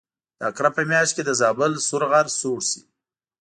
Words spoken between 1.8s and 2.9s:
سور غر سوړ شي.